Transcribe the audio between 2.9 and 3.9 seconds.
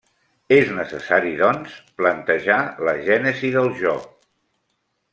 gènesi del